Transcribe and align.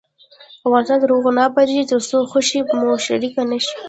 افغانستان 0.67 0.97
تر 1.01 1.09
هغو 1.15 1.31
نه 1.37 1.41
ابادیږي، 1.49 1.89
ترڅو 1.91 2.17
خوښي 2.31 2.59
مو 2.79 2.91
شریکه 3.05 3.41
نشي. 3.51 3.75